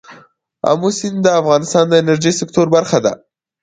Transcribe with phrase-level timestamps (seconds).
[0.71, 3.13] آمو سیند د افغانستان د انرژۍ سکتور برخه ده.